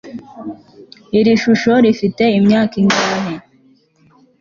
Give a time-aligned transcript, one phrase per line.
[1.19, 3.33] iri shusho rifite imyaka ingahe